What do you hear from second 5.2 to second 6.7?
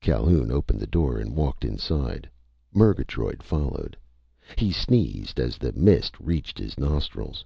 as the mist reached